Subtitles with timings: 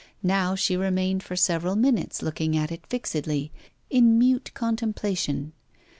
[0.23, 3.51] Now she remained for several minutes looking at it fixedly,
[3.91, 5.53] in mute contemplation.